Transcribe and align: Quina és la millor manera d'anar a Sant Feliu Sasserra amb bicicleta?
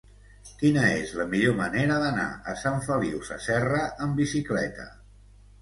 Quina 0.61 0.85
és 0.93 1.11
la 1.19 1.27
millor 1.33 1.53
manera 1.59 1.99
d'anar 2.05 2.25
a 2.53 2.57
Sant 2.63 2.81
Feliu 2.87 3.21
Sasserra 3.29 3.85
amb 4.07 4.19
bicicleta? 4.23 4.91